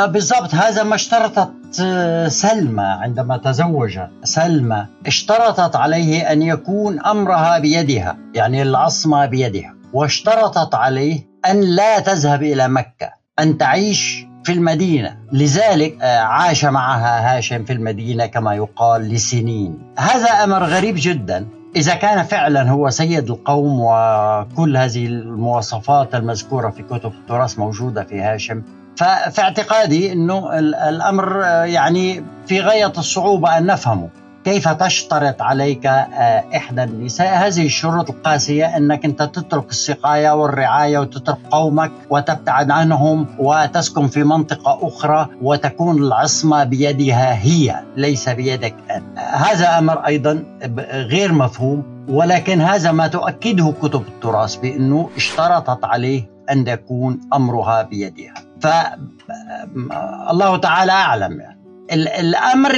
بالضبط 0.06 0.56
هذا 0.56 0.84
ما 0.84 0.96
اشترطت 0.96 1.52
آه، 1.82 2.28
سلمى 2.28 2.84
عندما 2.84 3.38
تزوجت 3.38 4.10
سلمى 4.24 4.86
اشترطت 5.08 5.76
عليه 5.76 6.32
أن 6.32 6.42
يكون 6.42 7.00
أمرها 7.00 7.60
بيدها 7.60 8.18
يعني 8.34 8.62
العصمة 8.62 9.26
بيدها. 9.26 9.74
واشترطت 9.94 10.76
عليه 10.76 11.28
أن 11.50 11.62
لا 11.62 12.00
تذهب 12.00 12.44
إلى 12.44 12.68
مكة 12.68 13.10
أن 13.40 13.58
تعيش 13.58 14.26
في 14.44 14.54
المدينة. 14.54 15.18
لذلك 15.32 15.98
آه، 16.02 16.20
عاش 16.20 16.66
معها 16.66 17.38
هاشم 17.38 17.66
في 17.66 17.74
المدينة 17.74 18.26
كما 18.26 18.56
يقال 18.56 19.02
لسنين. 19.10 19.94
هذا 19.98 20.30
أمر 20.44 20.64
غريب 20.64 20.96
جدا. 20.98 21.48
إذا 21.75 21.95
كان 21.95 22.24
فعلا 22.24 22.69
هو 22.69 22.89
سيد 22.89 23.29
القوم 23.29 23.79
وكل 23.79 24.77
هذه 24.77 25.05
المواصفات 25.05 26.15
المذكورة 26.15 26.69
في 26.69 26.83
كتب 26.83 27.12
التراث 27.12 27.59
موجودة 27.59 28.03
في 28.03 28.21
هاشم 28.21 28.63
ففي 28.97 29.41
اعتقادي 29.41 30.13
أنه 30.13 30.59
الأمر 30.89 31.41
يعني 31.65 32.24
في 32.47 32.62
غاية 32.62 32.93
الصعوبة 32.97 33.57
أن 33.57 33.65
نفهمه. 33.65 34.09
كيف 34.48 34.68
تشترط 34.68 35.42
عليك 35.42 35.86
آه، 35.86 36.44
إحدى 36.56 36.84
النساء؟ 36.84 37.48
هذه 37.48 37.66
الشروط 37.66 38.10
القاسية 38.10 38.77
أنك 38.77 39.06
أنت 39.06 39.24
تترك 39.24 39.69
السقاية 39.69 40.36
والرعاية 40.36 41.00
وتترك 41.00 41.38
قومك 41.52 41.91
وتبتعد 42.10 42.71
عنهم 42.71 43.26
وتسكن 43.39 44.08
في 44.08 44.24
منطقة 44.24 44.88
أخرى 44.88 45.28
وتكون 45.41 46.04
العصمة 46.04 46.63
بيدها 46.63 47.43
هي 47.43 47.84
ليس 47.95 48.30
بيدك 48.30 48.76
أنت. 48.91 49.19
هذا 49.19 49.78
أمر 49.78 50.06
أيضا 50.06 50.43
غير 50.91 51.34
مفهوم 51.34 52.06
ولكن 52.10 52.62
هذا 52.62 52.91
ما 52.91 53.08
تؤكده 53.08 53.74
كتب 53.82 54.02
التراث 54.02 54.56
بأنه 54.56 55.10
اشترطت 55.15 55.86
عليه 55.86 56.30
أن 56.52 56.67
يكون 56.67 57.19
أمرها 57.34 57.82
بيدها. 57.82 58.34
فالله 58.62 60.58
تعالى 60.58 60.91
أعلم 60.91 61.39
يعني. 61.39 61.57
الأمر 61.91 62.71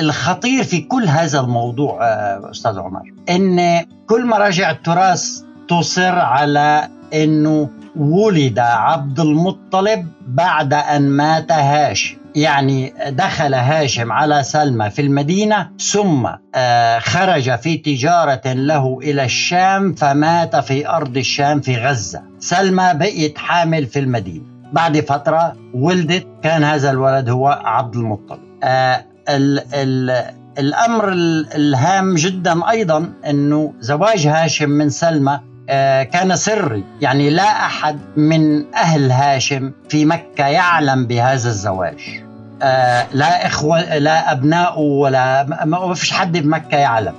الخطير 0.00 0.64
في 0.64 0.80
كل 0.80 1.04
هذا 1.04 1.40
الموضوع 1.40 1.98
آه، 2.02 2.50
أستاذ 2.50 2.78
عمر 2.78 3.02
إن 3.30 3.80
كل 4.06 4.26
مراجع 4.26 4.70
التراث 4.70 5.42
تصر 5.68 6.18
على 6.18 6.88
إنه 7.14 7.70
ولد 7.96 8.58
عبد 8.58 9.20
المطلب 9.20 10.06
بعد 10.26 10.74
أن 10.74 11.02
مات 11.02 11.52
هاشم. 11.52 12.16
يعني 12.34 12.94
دخل 13.08 13.54
هاشم 13.54 14.12
على 14.12 14.42
سلمى 14.42 14.90
في 14.90 15.02
المدينة 15.02 15.70
ثم 15.78 16.28
آه، 16.54 16.98
خرج 16.98 17.58
في 17.58 17.76
تجارة 17.76 18.52
له 18.52 18.98
إلى 19.02 19.24
الشام 19.24 19.94
فمات 19.94 20.56
في 20.56 20.88
أرض 20.88 21.16
الشام 21.16 21.60
في 21.60 21.76
غزة. 21.76 22.22
سلمى 22.38 22.90
بقيت 22.94 23.38
حامل 23.38 23.86
في 23.86 23.98
المدينة. 23.98 24.51
بعد 24.72 25.00
فترة 25.00 25.56
ولدت 25.74 26.26
كان 26.42 26.64
هذا 26.64 26.90
الولد 26.90 27.30
هو 27.30 27.60
عبد 27.64 27.96
المطلب. 27.96 28.40
آه 28.62 29.04
ال 29.28 29.74
ال 29.74 30.24
الأمر 30.58 31.08
الهام 31.54 32.14
جدا 32.14 32.70
أيضا 32.70 33.12
أنه 33.26 33.74
زواج 33.80 34.26
هاشم 34.26 34.70
من 34.70 34.88
سلمى 34.88 35.40
آه 35.68 36.02
كان 36.02 36.36
سري. 36.36 36.84
يعني 37.00 37.30
لا 37.30 37.66
أحد 37.66 38.00
من 38.16 38.74
أهل 38.74 39.10
هاشم 39.10 39.72
في 39.88 40.04
مكة 40.04 40.46
يعلم 40.46 41.06
بهذا 41.06 41.48
الزواج. 41.48 42.22
آه 42.62 43.06
لا 43.12 43.46
إخوة 43.46 43.98
لا 43.98 44.32
أبناء 44.32 44.80
ولا 44.80 45.46
ما 45.64 45.94
فيش 45.94 46.12
حد 46.12 46.38
بمكة 46.38 46.76
يعلم. 46.76 47.14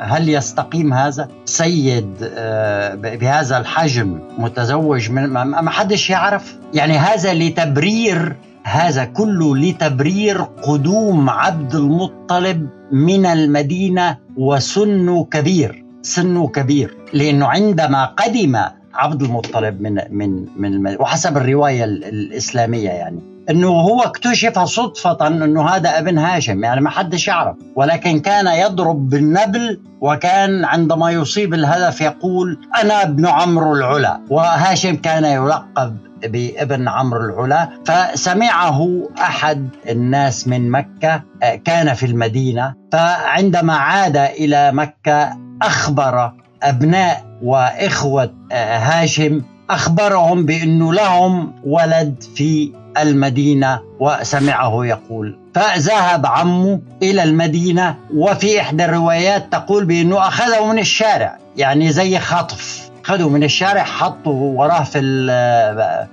هل 0.00 0.28
يستقيم 0.28 0.94
هذا 0.94 1.28
سيد 1.44 2.14
آه، 2.22 2.94
بهذا 2.94 3.58
الحجم 3.58 4.18
متزوج 4.38 5.10
من 5.10 5.26
ما 5.26 5.70
حدش 5.70 6.10
يعرف؟ 6.10 6.56
يعني 6.74 6.98
هذا 6.98 7.34
لتبرير 7.34 8.36
هذا 8.64 9.04
كله 9.04 9.56
لتبرير 9.56 10.42
قدوم 10.42 11.30
عبد 11.30 11.74
المطلب 11.74 12.68
من 12.92 13.26
المدينة 13.26 14.16
وسنه 14.36 15.24
كبير 15.24 15.84
سنه 16.02 16.48
كبير. 16.48 16.96
لأنه 17.12 17.46
عندما 17.46 18.04
قدم 18.04 18.56
عبد 18.94 19.22
المطلب 19.22 19.80
من 19.80 20.00
من 20.10 20.46
من 20.56 20.96
وحسب 21.00 21.36
الرواية 21.36 21.84
الإسلامية 21.84 22.90
يعني. 22.90 23.37
إنه 23.50 23.68
هو 23.68 24.02
اكتشف 24.02 24.58
صدفة 24.58 25.26
إنه 25.26 25.68
هذا 25.68 25.98
ابن 25.98 26.18
هاشم 26.18 26.64
يعني 26.64 26.80
ما 26.80 26.90
حدش 26.90 27.28
يعرف. 27.28 27.56
ولكن 27.76 28.20
كان 28.20 28.46
يضرب 28.46 29.08
بالنبل 29.08 29.80
وكان 30.00 30.64
عندما 30.64 31.10
يصيب 31.10 31.54
الهدف 31.54 32.00
يقول 32.00 32.60
أنا 32.82 33.02
ابن 33.02 33.26
عمرو 33.26 33.74
العلا. 33.74 34.20
وهاشم 34.30 34.96
كان 34.96 35.24
يلقب 35.24 35.96
بابن 36.22 36.88
عمرو 36.88 37.44
العلا. 37.44 37.68
فسمعه 37.86 39.08
أحد 39.18 39.68
الناس 39.88 40.48
من 40.48 40.70
مكة 40.70 41.22
آه، 41.42 41.54
كان 41.54 41.94
في 41.94 42.06
المدينة. 42.06 42.74
فعندما 42.92 43.74
عاد 43.74 44.16
إلى 44.16 44.72
مكة 44.72 45.38
أخبر 45.62 46.32
أبناء 46.62 47.24
وإخوة 47.42 48.34
آه، 48.52 48.78
هاشم 48.78 49.42
أخبرهم 49.70 50.46
بانه 50.46 50.92
لهم 50.92 51.52
ولد 51.64 52.24
في 52.34 52.72
المدينة 52.98 53.80
وسمعه 54.00 54.84
يقول 54.86 55.38
فذهب 55.54 56.26
عمه 56.26 56.80
إلى 57.02 57.22
المدينة 57.22 57.96
وفي 58.14 58.60
إحدى 58.60 58.84
الروايات 58.84 59.52
تقول 59.52 59.84
بأنه 59.84 60.28
أخذه 60.28 60.72
من 60.72 60.78
الشارع 60.78 61.38
يعني 61.56 61.92
زي 61.92 62.18
خطف 62.18 62.90
خذوا 63.02 63.30
من 63.30 63.44
الشارع 63.44 63.82
حطوا 63.82 64.58
وراه 64.58 64.82
في 64.82 64.98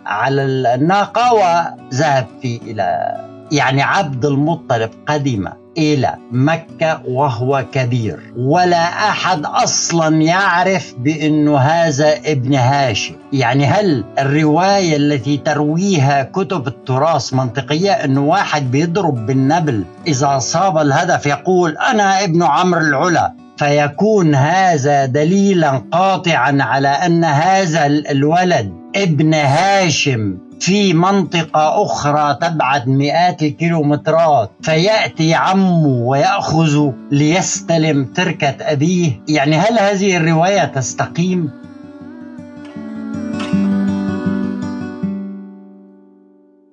على 0.06 0.42
الناقة 0.76 1.34
وذهب 1.34 2.28
في 2.42 2.60
إلى 2.64 3.16
يعني 3.52 3.82
عبد 3.82 4.26
المطلب 4.26 4.90
قدم 5.08 5.48
إلى 5.78 6.16
مكة 6.32 7.02
وهو 7.06 7.66
كبير. 7.72 8.20
ولا 8.38 8.84
أحد 9.10 9.46
أصلا 9.46 10.22
يعرف 10.22 10.94
بأنه 10.98 11.58
هذا 11.58 12.18
ابن 12.26 12.56
هاشم. 12.56 13.16
يعني 13.34 13.66
هل 13.66 14.04
الرواية 14.20 14.96
التي 14.98 15.38
ترويها 15.38 16.24
كتب 16.24 16.68
التراث 16.68 17.34
منطقية 17.34 17.92
أنه 17.92 18.22
واحد 18.22 18.72
بيضرب 18.72 19.26
بالنبل 19.26 19.84
إذا 20.08 20.40
صاب 20.40 20.78
الهدف 20.78 21.26
يقول 21.26 21.78
أنا 21.78 22.24
ابن 22.24 22.44
عمرو 22.44 22.82
العلا؟ 22.82 23.45
فيكون 23.58 24.36
هذا 24.36 25.06
دليلا 25.06 25.84
قاطعا 25.92 26.58
على 26.62 26.88
أن 26.88 27.24
هذا 27.24 27.86
الولد 27.86 28.74
ابن 28.96 29.34
هاشم 29.34 30.38
في 30.60 30.94
منطقة 30.94 31.84
أخرى 31.84 32.38
تبعد 32.42 32.88
مئات 32.88 33.44
الكيلومترات 33.44 34.52
فيأتي 34.62 35.34
عمه 35.34 35.88
ويأخذ 35.88 36.92
ليستلم 37.12 38.06
تركة 38.06 38.56
أبيه 38.60 39.22
يعني 39.28 39.56
هل 39.56 39.80
هذه 39.80 40.18
الرواية 40.18 40.66
تستقيم؟ 40.66 41.52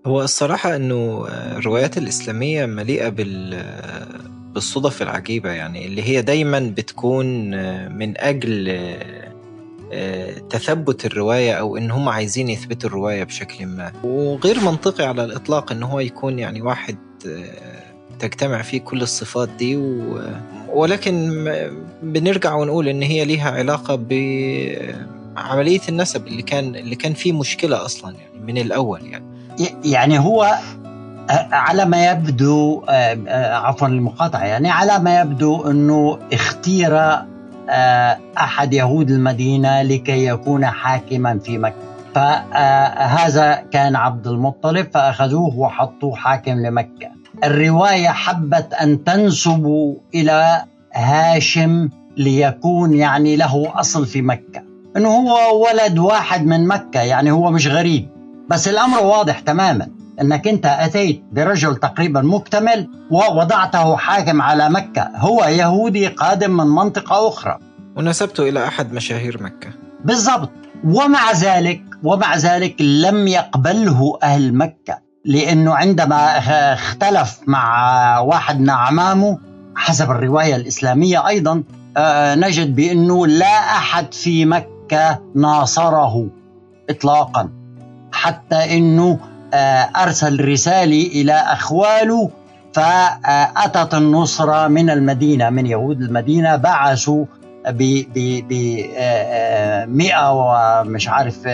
هو 0.06 0.22
الصراحة 0.22 0.76
أنه 0.76 1.26
الروايات 1.56 1.98
الإسلامية 1.98 2.66
مليئة 2.66 3.08
بال 3.08 3.64
بالصدف 4.54 5.02
العجيبة 5.02 5.50
يعني 5.50 5.86
اللي 5.86 6.02
هي 6.02 6.22
دايما 6.22 6.72
بتكون 6.76 7.26
من 7.96 8.18
أجل 8.18 8.82
تثبت 10.50 11.06
الرواية 11.06 11.52
أو 11.52 11.76
إن 11.76 11.90
هم 11.90 12.08
عايزين 12.08 12.48
يثبتوا 12.48 12.90
الرواية 12.90 13.24
بشكل 13.24 13.66
ما. 13.66 13.92
وغير 14.04 14.60
منطقي 14.60 15.04
على 15.04 15.24
الإطلاق 15.24 15.72
إن 15.72 15.82
هو 15.82 16.00
يكون 16.00 16.38
يعني 16.38 16.62
واحد 16.62 16.96
تجتمع 18.18 18.62
فيه 18.62 18.80
كل 18.80 19.02
الصفات 19.02 19.48
دي 19.48 19.76
و... 19.76 20.20
ولكن 20.68 21.44
بنرجع 22.02 22.54
ونقول 22.54 22.88
إن 22.88 23.02
هي 23.02 23.24
ليها 23.24 23.50
علاقة 23.50 23.94
بعملية 23.94 25.80
النسب 25.88 26.26
اللي 26.26 26.42
كان 26.42 26.76
اللي 26.76 26.94
كان 26.96 27.14
فيه 27.14 27.32
مشكلة 27.32 27.84
أصلا 27.84 28.14
يعني 28.16 28.40
من 28.46 28.58
الأول 28.58 29.06
يعني. 29.06 29.24
يعني 29.84 30.18
هو 30.18 30.58
على 31.52 31.84
ما 31.84 32.10
يبدو 32.10 32.82
عفوا 33.52 33.88
المقاطعة 33.88 34.44
يعني 34.44 34.70
على 34.70 34.98
ما 34.98 35.20
يبدو 35.20 35.70
أنه 35.70 36.18
اختير 36.32 37.18
أحد 38.38 38.74
يهود 38.74 39.10
المدينة 39.10 39.82
لكي 39.82 40.26
يكون 40.26 40.66
حاكما 40.66 41.38
في 41.38 41.58
مكة. 41.58 41.92
فهذا 42.14 43.64
كان 43.70 43.96
عبد 43.96 44.26
المطلب 44.26 44.86
فأخذوه 44.94 45.58
وحطوه 45.58 46.16
حاكم 46.16 46.52
لمكة. 46.66 47.08
الرواية 47.44 48.08
حبت 48.08 48.74
أن 48.74 49.04
تنسب 49.04 49.96
إلى 50.14 50.64
هاشم 50.94 51.88
ليكون 52.16 52.94
يعني 52.94 53.36
له 53.36 53.80
أصل 53.80 54.06
في 54.06 54.22
مكة. 54.22 54.62
أنه 54.96 55.08
هو 55.08 55.64
ولد 55.66 55.98
واحد 55.98 56.46
من 56.46 56.68
مكة 56.68 57.00
يعني 57.00 57.30
هو 57.30 57.50
مش 57.50 57.66
غريب. 57.66 58.08
بس 58.48 58.68
الأمر 58.68 59.02
واضح 59.02 59.38
تماما. 59.40 59.88
أنك 60.20 60.48
أنت 60.48 60.66
أتيت 60.66 61.24
برجل 61.32 61.76
تقريبا 61.76 62.20
مكتمل 62.20 62.88
ووضعته 63.10 63.96
حاكم 63.96 64.42
على 64.42 64.70
مكة. 64.70 65.10
هو 65.16 65.44
يهودي 65.44 66.06
قادم 66.06 66.56
من 66.56 66.66
منطقة 66.66 67.28
أخرى. 67.28 67.58
ونسبته 67.96 68.48
إلى 68.48 68.66
أحد 68.66 68.92
مشاهير 68.92 69.42
مكة. 69.42 69.68
بالضبط. 70.04 70.50
ومع 70.84 71.32
ذلك 71.32 71.82
ومع 72.02 72.36
ذلك 72.36 72.80
لم 72.80 73.28
يقبله 73.28 74.18
أهل 74.22 74.54
مكة. 74.54 74.98
لأنه 75.24 75.74
عندما 75.74 76.38
اختلف 76.72 77.40
مع 77.46 78.18
واحد 78.18 78.60
من 78.60 78.68
أعمامه 78.68 79.38
حسب 79.76 80.10
الرواية 80.10 80.56
الإسلامية 80.56 81.28
أيضا 81.28 81.62
نجد 82.36 82.74
بأنه 82.76 83.26
لا 83.26 83.76
أحد 83.76 84.14
في 84.14 84.44
مكة 84.44 85.20
ناصره 85.36 86.28
إطلاقا. 86.90 87.50
حتى 88.12 88.78
أنه 88.78 89.18
أرسل 89.96 90.48
رسالة 90.48 91.06
إلى 91.06 91.32
أخواله 91.32 92.30
فأتت 92.72 93.94
النصرة 93.94 94.68
من 94.68 94.90
المدينة 94.90 95.50
من 95.50 95.66
يهود 95.66 96.00
المدينة 96.02 96.56
بعثوا 96.56 97.24
ب 97.68 98.02
ب 98.14 98.52
100 99.88 100.32
ومش 100.32 101.08
عارف 101.08 101.48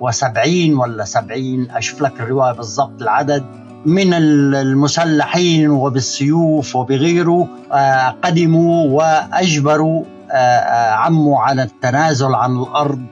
وسبعين 0.00 0.74
ولا 0.74 1.04
سبعين 1.04 1.70
أشوف 1.70 2.02
لك 2.02 2.20
الرواية 2.20 2.52
بالضبط 2.52 3.02
العدد 3.02 3.44
من 3.86 4.14
المسلحين 4.14 5.70
وبالسيوف 5.70 6.76
وبغيره 6.76 7.48
قدموا 8.22 8.86
وأجبروا 8.90 10.04
عمه 10.92 11.40
على 11.40 11.62
التنازل 11.62 12.34
عن 12.34 12.56
الأرض. 12.56 13.02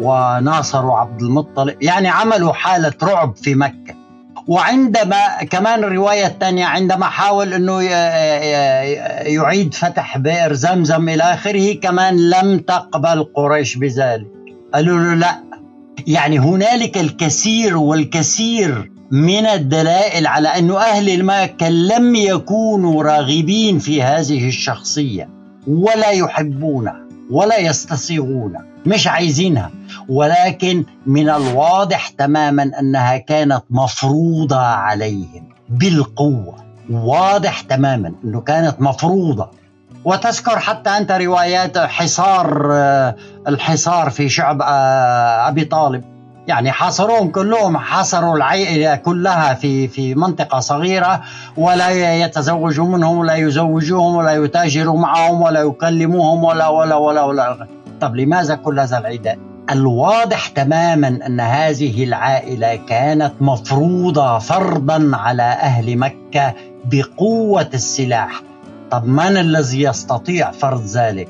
وناصروا 0.00 0.98
عبد 0.98 1.22
المطلب. 1.22 1.82
يعني 1.82 2.08
عملوا 2.08 2.52
حالة 2.52 2.92
رعب 3.02 3.36
في 3.36 3.54
مكة. 3.54 3.94
وعندما 4.46 5.44
كمان 5.50 5.84
الرواية 5.84 6.26
الثانية 6.26 6.64
عندما 6.64 7.06
حاول 7.06 7.54
أنه 7.54 7.82
يعيد 9.32 9.74
فتح 9.74 10.18
بئر 10.18 10.52
زمزم 10.52 11.08
إلى 11.08 11.22
آخره 11.22 11.74
كمان 11.74 12.30
لم 12.30 12.58
تقبل 12.58 13.24
قريش 13.34 13.76
بذلك. 13.76 14.26
قالوا 14.74 14.98
له 14.98 15.14
لا. 15.14 15.38
يعني 16.06 16.38
هنالك 16.38 16.98
الكثير 16.98 17.76
والكثير 17.76 18.92
من 19.10 19.46
الدلائل 19.46 20.26
على 20.26 20.48
أن 20.48 20.70
أهل 20.70 21.08
المكة 21.08 21.68
لم 21.68 22.14
يكونوا 22.14 23.02
راغبين 23.02 23.78
في 23.78 24.02
هذه 24.02 24.48
الشخصية 24.48 25.28
ولا 25.66 26.10
يحبونها 26.10 26.96
ولا 27.30 27.58
يستصيغونها 27.58 28.71
مش 28.86 29.06
عايزينها. 29.06 29.70
ولكن 30.08 30.84
من 31.06 31.28
الواضح 31.30 32.08
تماما 32.08 32.70
أنها 32.80 33.16
كانت 33.16 33.62
مفروضة 33.70 34.60
عليهم 34.60 35.48
بالقوة. 35.68 36.56
واضح 36.90 37.60
تماما 37.60 38.12
أنه 38.24 38.40
كانت 38.40 38.80
مفروضة. 38.80 39.50
وتذكر 40.04 40.58
حتى 40.58 40.90
أنت 40.90 41.12
روايات 41.12 41.78
حصار 41.78 42.72
الحصار 43.48 44.10
في 44.10 44.28
شعب 44.28 44.58
أبي 45.48 45.64
طالب. 45.64 46.04
يعني 46.46 46.72
حاصروهم 46.72 47.30
كلهم 47.30 47.76
حاصروا 47.76 48.36
العائله 48.36 48.96
كلها 48.96 49.54
في 49.54 49.88
في 49.88 50.14
منطقة 50.14 50.60
صغيرة 50.60 51.20
ولا 51.56 52.14
يتزوجوا 52.24 52.86
منهم 52.86 53.18
ولا 53.18 53.34
يزوجوهم 53.34 54.16
ولا 54.16 54.32
يتاجروا 54.44 54.98
معهم 54.98 55.42
ولا 55.42 55.60
يكلموهم 55.60 56.44
ولا 56.44 56.68
ولا 56.68 56.94
ولا 56.94 57.22
ولا. 57.22 57.81
طب 58.02 58.16
لماذا 58.16 58.54
كل 58.54 58.80
هذا 58.80 58.98
العداء؟ 58.98 59.38
الواضح 59.70 60.48
تماما 60.48 61.08
أن 61.26 61.40
هذه 61.40 62.04
العائلة 62.04 62.76
كانت 62.76 63.32
مفروضة 63.40 64.38
فرضا 64.38 65.10
على 65.16 65.42
أهل 65.42 65.98
مكة 65.98 66.54
بقوة 66.84 67.70
السلاح. 67.74 68.42
طب 68.90 69.04
من 69.06 69.36
الذي 69.36 69.82
يستطيع 69.82 70.50
فرض 70.50 70.82
ذلك؟ 70.86 71.28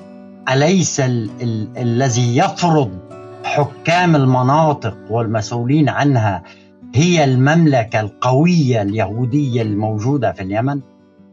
أليس 0.53 1.01
ال- 1.01 1.31
ال- 1.43 1.69
الذي 1.79 2.37
يفرض 2.37 2.91
حكام 3.45 4.17
المناطق 4.17 4.97
والمسؤولين 5.11 5.89
عنها 5.89 6.43
هي 6.95 7.25
المملكة 7.25 8.01
القوية 8.01 8.83
اليهودية 8.83 9.63
الموجودة 9.63 10.33
في 10.33 10.43
اليمن؟ 10.43 10.81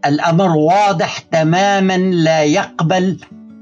الأمر 0.06 0.50
واضح 0.58 1.20
تماما 1.20 1.98
لا 1.98 2.44
يقبل 2.44 3.18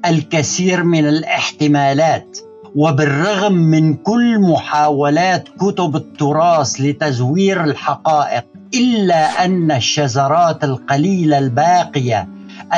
الكثير 0.08 0.84
من 0.84 1.08
الاحتمالات 1.08 2.38
وبالرغم 2.76 3.54
من 3.54 3.94
كل 3.94 4.40
محاولات 4.40 5.50
كتب 5.60 5.96
التراث 5.96 6.82
لتزوير 6.82 7.64
الحقائق 7.64 8.46
إلا 8.74 9.46
أن 9.46 9.72
الشذرات 9.72 10.64
القليلة 10.64 11.38
الباقية 11.38 12.28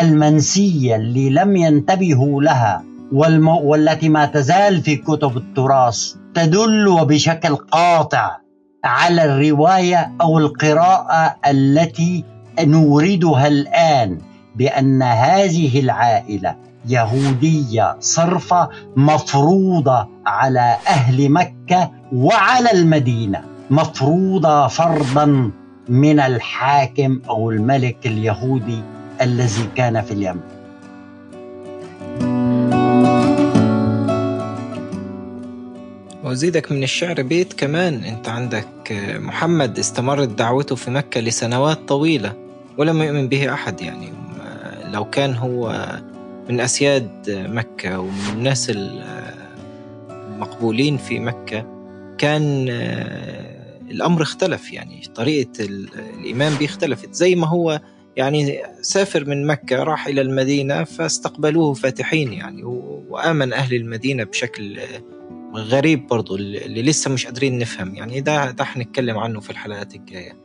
المنسية 0.01 0.95
اللي 0.95 1.29
لم 1.29 1.55
ينتبهوا 1.55 2.41
لها 2.41 2.83
والم... 3.11 3.47
والتي 3.47 4.09
ما 4.09 4.25
تزال 4.25 4.81
في 4.81 4.95
كتب 4.95 5.37
التراث 5.37 6.13
تدل 6.33 7.05
بشكل 7.05 7.55
قاطع 7.55 8.37
على 8.83 9.25
الرواية 9.25 10.11
أو 10.21 10.37
القراءة 10.37 11.35
التي 11.47 12.23
نوردها 12.59 13.47
الآن 13.47 14.17
بأن 14.55 15.01
هذه 15.01 15.79
العائلة 15.79 16.68
يهودية 16.89 17.97
صرفة 17.99 18.69
مفروضة 18.95 20.07
على 20.25 20.77
أهل 20.87 21.29
مكة 21.31 21.91
وعلى 22.13 22.71
المدينة. 22.71 23.41
مفروضة 23.69 24.67
فرضا 24.67 25.51
من 25.89 26.19
الحاكم 26.19 27.21
أو 27.29 27.51
الملك 27.51 27.97
اليهودي 28.05 28.81
الذي 29.21 29.69
كان 29.75 30.01
في 30.01 30.11
اليمن. 30.11 30.39
وزيدك 36.23 36.71
من 36.71 36.83
الشعر 36.83 37.21
بيت 37.21 37.53
كمان 37.53 38.03
أنت 38.03 38.29
عندك 38.29 38.67
محمد 39.19 39.79
استمرت 39.79 40.27
دعوته 40.27 40.75
في 40.75 40.91
مكة 40.91 41.21
لسنوات 41.21 41.79
طويلة 41.87 42.33
ولم 42.77 43.01
يؤمن 43.01 43.27
به 43.27 43.53
أحد 43.53 43.81
يعني 43.81 44.09
لو 44.91 45.05
كان 45.05 45.35
هو 45.35 45.85
من 46.49 46.59
أسياد 46.59 47.29
مكة 47.29 47.99
ومن 47.99 48.29
الناس 48.33 48.71
المقبولين 50.09 50.97
في 50.97 51.19
مكة 51.19 51.65
كان 52.17 52.65
الأمر 53.91 54.21
اختلف 54.21 54.73
يعني 54.73 55.01
طريقة 55.15 55.65
الإيمان 56.19 56.53
به 56.53 56.65
اختلفت 56.65 57.13
زي 57.13 57.35
ما 57.35 57.47
هو 57.47 57.81
يعني 58.15 58.59
سافر 58.81 59.25
من 59.25 59.47
مكة 59.47 59.83
راح 59.83 60.07
إلى 60.07 60.21
المدينة 60.21 60.83
فاستقبلوه 60.83 61.73
فاتحين 61.73 62.33
يعني 62.33 62.63
وآمن 63.09 63.53
أهل 63.53 63.75
المدينة 63.75 64.23
بشكل 64.23 64.79
غريب 65.55 66.07
برضو 66.07 66.35
اللي 66.35 66.81
لسه 66.81 67.11
مش 67.11 67.25
قادرين 67.25 67.59
نفهم 67.59 67.95
يعني. 67.95 68.21
ده 68.21 68.51
ده 68.51 68.63
حنتكلم 68.63 69.17
عنه 69.17 69.39
في 69.39 69.49
الحلقات 69.49 69.95
الجاية. 69.95 70.37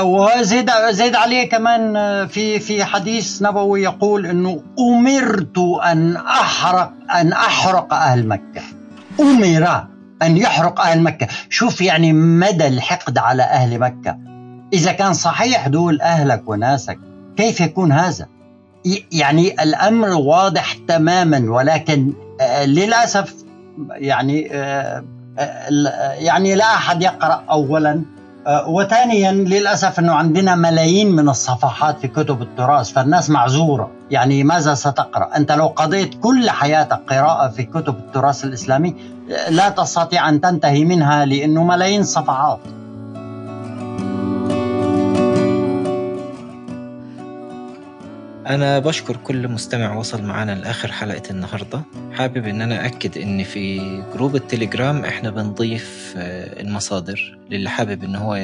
وزيد 0.00 0.70
زيد 0.90 1.14
عليه 1.14 1.48
كمان 1.48 1.92
في 2.26 2.58
في 2.58 2.84
حديث 2.84 3.42
نبوي 3.42 3.82
يقول 3.82 4.26
إنه 4.26 4.62
أمرت 4.78 5.58
أن 5.84 6.16
احرق 6.16 6.92
أن 7.20 7.32
أحرق 7.32 7.94
أهل 7.94 8.28
مكة. 8.28 8.62
أمر 9.20 9.86
أن 10.22 10.36
يحرق 10.36 10.80
أهل 10.80 11.02
مكة. 11.02 11.26
شوف 11.50 11.80
يعني 11.80 12.12
مدى 12.12 12.66
الحقد 12.66 13.18
على 13.18 13.42
أهل 13.42 13.78
مكة. 13.78 14.18
إذا 14.72 14.92
كان 14.92 15.12
صحيح 15.12 15.68
دول 15.68 16.00
أهلك 16.00 16.48
وناسك 16.48 16.98
كيف 17.36 17.60
يكون 17.60 17.92
هذا؟ 17.92 18.26
يعني 19.12 19.62
الأمر 19.62 20.08
واضح 20.08 20.72
تماما 20.88 21.50
ولكن 21.50 22.12
آه، 22.40 22.64
للأسف 22.64 23.34
يعني 23.90 24.48
آه، 24.52 25.04
آه، 25.38 26.12
يعني 26.12 26.54
لا 26.54 26.64
أحد 26.64 27.02
يقرأ 27.02 27.44
أولا. 27.50 28.15
وثانيا 28.66 29.32
للأسف 29.32 29.98
أنه 29.98 30.12
عندنا 30.12 30.54
ملايين 30.54 31.10
من 31.12 31.28
الصفحات 31.28 32.00
في 32.00 32.08
كتب 32.08 32.42
التراث 32.42 32.90
فالناس 32.90 33.30
معذورة. 33.30 33.90
يعني 34.10 34.44
ماذا 34.44 34.74
ستقرأ؟ 34.74 35.36
أنت 35.36 35.52
لو 35.52 35.66
قضيت 35.66 36.14
كل 36.14 36.50
حياتك 36.50 37.00
قراءة 37.08 37.48
في 37.48 37.62
كتب 37.62 37.96
التراث 37.98 38.44
الإسلامي 38.44 38.96
لا 39.48 39.68
تستطيع 39.68 40.28
أن 40.28 40.40
تنتهي 40.40 40.84
منها 40.84 41.24
لأنه 41.24 41.64
ملايين 41.64 42.02
صفحات. 42.02 42.58
أنا 48.46 48.78
بشكر 48.78 49.16
كل 49.16 49.48
مستمع 49.48 49.96
وصل 49.96 50.22
معنا 50.22 50.52
لآخر 50.54 50.92
حلقة 50.92 51.22
النهاردة. 51.30 51.82
حابب 52.12 52.46
إن 52.46 52.62
أنا 52.62 52.86
أكد 52.86 53.18
إن 53.18 53.44
في 53.44 53.78
جروب 54.14 54.36
التليجرام 54.36 55.04
إحنا 55.04 55.30
بنضيف 55.30 56.14
آه، 56.16 56.60
المصادر 56.60 57.38
للي 57.50 57.70
حابب 57.70 58.04
إن 58.04 58.16
هو 58.16 58.34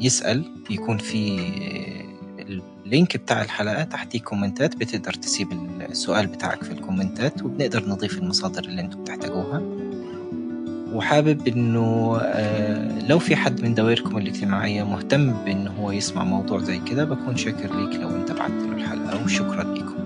يسأل. 0.00 0.44
يكون 0.70 0.98
في 0.98 1.38
آه، 1.38 2.56
ال 2.86 2.92
link 2.92 3.16
بتاع 3.16 3.42
الحلقة 3.42 3.82
تحتيه 3.82 4.20
كومنتات 4.20 4.76
بتقدر 4.76 5.12
تسيب 5.12 5.52
السؤال 5.90 6.26
بتاعك 6.26 6.64
في 6.64 6.72
الكومنتات 6.72 7.42
وبنقدر 7.42 7.88
نضيف 7.88 8.18
المصادر 8.18 8.64
اللي 8.64 8.80
أنتم 8.80 9.02
بتحتاجوها. 9.02 9.85
وحابب 10.96 11.48
إنه 11.48 12.18
آه، 12.22 13.06
لو 13.08 13.18
في 13.18 13.36
حد 13.36 13.62
من 13.62 13.74
دوائركم 13.74 14.18
الاجتماعية 14.18 14.82
مهتم 14.82 15.32
بإنه 15.44 15.70
هو 15.70 15.92
يسمع 15.92 16.24
موضوع 16.24 16.58
زي 16.58 16.78
كده 16.78 17.04
بكون 17.04 17.36
شاكر 17.36 17.76
ليك 17.76 18.00
لو 18.00 18.10
انت 18.10 18.32
بعت 18.32 18.50
له 18.50 18.72
الحلقة 18.72 19.24
وشكرا 19.24 19.74
لكم. 19.74 20.05